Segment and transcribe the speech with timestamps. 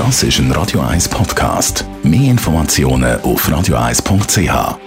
[0.00, 1.84] Das ist ein Radio 1 Podcast.
[2.02, 4.78] Mehr Informationen auf radio1.ch.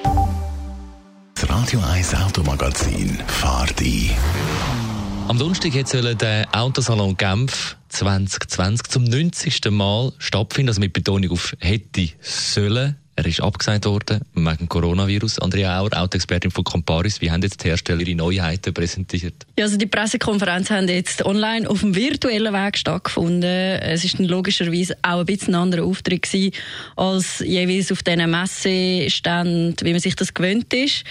[1.35, 4.09] Das Radio 1 Automagazin fahrt ein.
[5.27, 9.61] Am Donnerstag soll der Autosalon Genf 2020 zum 90.
[9.69, 12.95] Mal stattfinden, also mit Betonung auf hätte sollen.
[13.15, 15.37] Er ist abgesagt worden wegen Coronavirus.
[15.37, 17.21] Andrea Auer, Autoexpertin von Comparis.
[17.21, 19.35] Wie haben jetzt die Hersteller ihre Neuheiten präsentiert?
[19.55, 23.43] Ja, also die Pressekonferenz haben jetzt online auf dem virtuellen Weg stattgefunden.
[23.43, 26.55] Es ist logischerweise auch ein bisschen ein anderer Auftritt gewesen,
[26.95, 31.03] als jeweils auf diesen Messeständen, wie man sich das gewöhnt ist.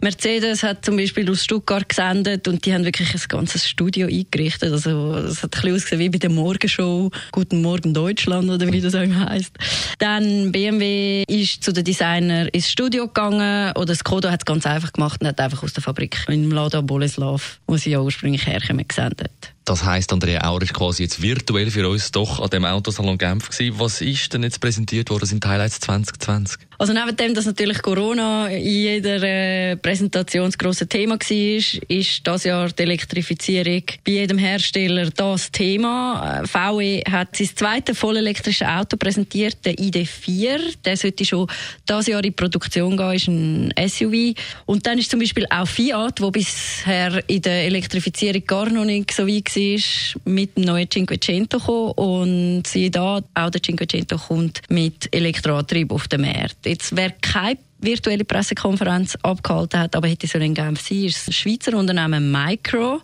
[0.00, 4.70] Mercedes hat zum Beispiel aus Stuttgart gesendet und die haben wirklich ein ganzes Studio eingerichtet.
[4.70, 8.80] Also es hat ein bisschen ausgesehen wie bei der Morgenshow Guten Morgen Deutschland oder wie
[8.80, 9.54] das auch heisst.
[9.98, 14.66] Dann BMW ist ist zu den Designer ins Studio gegangen oder Skoda hat es ganz
[14.66, 18.46] einfach gemacht und hat einfach aus der Fabrik in Lada Boleslav, wo sie ja ursprünglich
[18.46, 19.54] herkommen, gesendet.
[19.64, 23.50] Das heisst, Andrea Auer ist quasi jetzt virtuell für uns doch an dem Autosalon Genf
[23.50, 23.78] gewesen.
[23.78, 26.67] Was ist denn jetzt präsentiert worden sind Highlights 2020?
[26.80, 32.20] Also neben dem, dass natürlich Corona in jeder äh, Präsentation das grosse Thema war, ist
[32.22, 36.40] das Jahr die Elektrifizierung bei jedem Hersteller das Thema.
[36.40, 40.76] Äh, VW hat sein zweites vollelektrisches Auto präsentiert, der ID4.
[40.84, 41.48] Der sollte schon
[41.84, 44.40] das Jahr in Produktion gehen, ist ein SUV.
[44.66, 49.10] Und dann ist zum Beispiel auch Fiat, wo bisher in der Elektrifizierung gar noch nicht
[49.10, 54.60] so weit war, mit dem neuen Cinquecento gekommen und siehe da, auch der Cinquecento kommt
[54.68, 56.67] mit Elektroantrieb auf den Markt.
[56.68, 61.34] Jetzt, wer keine virtuelle Pressekonferenz abgehalten hat, aber hätte so in Genf sein, ist das
[61.34, 63.00] Schweizer Unternehmen Micro.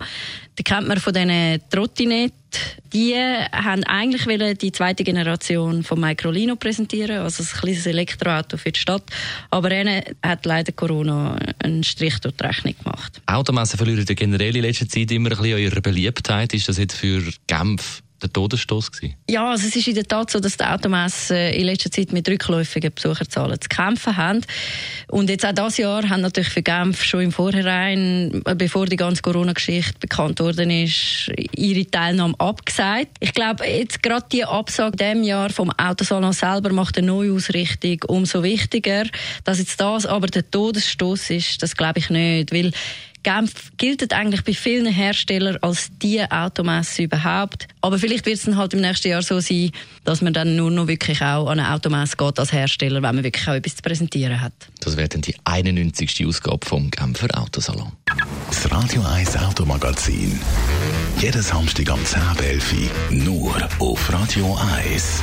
[0.56, 2.32] Da kennt man von diesen Trottinett.
[2.92, 8.78] Die haben eigentlich die zweite Generation von Microlino präsentieren, also ein kleines Elektroauto für die
[8.78, 9.04] Stadt.
[9.50, 13.20] Aber ihnen hat leider Corona einen Strich durch die Rechnung gemacht.
[13.26, 16.54] Automessen verlieren generell in letzter Zeit immer ein bisschen an ihrer Beliebtheit.
[16.54, 19.16] Ist das jetzt für Genf der Todesstoß gewesen?
[19.28, 22.28] Ja, also es ist in der Tat so, dass die Automessen in letzter Zeit mit
[22.28, 24.40] rückläufigen Besucherzahlen zu kämpfen haben.
[25.08, 29.22] Und jetzt auch dieses Jahr haben natürlich für Genf schon im Vorhinein, bevor die ganze
[29.22, 33.08] Corona-Geschichte bekannt worden ist, ihre Teilnahme abgesagt.
[33.20, 38.42] Ich glaube, jetzt gerade die Absage diesem Jahr vom Autosalon selber macht eine Neuausrichtung umso
[38.42, 39.04] wichtiger.
[39.44, 42.72] Dass jetzt das aber der Todesstoß ist, das glaube ich nicht, weil
[43.24, 47.66] Genf gilt eigentlich bei vielen Herstellern als die Automesse überhaupt.
[47.80, 49.72] Aber vielleicht wird es dann halt im nächsten Jahr so sein,
[50.04, 53.24] dass man dann nur noch wirklich auch an eine Automesse geht als Hersteller, wenn man
[53.24, 54.52] wirklich auch etwas zu präsentieren hat.
[54.80, 56.26] Das wäre dann die 91.
[56.26, 57.92] Ausgabe vom Genfer Autosalon.
[58.48, 60.38] Das Radio 1 Automagazin.
[61.20, 65.22] Jeden Samstag am 10.11 nur auf Radio 1.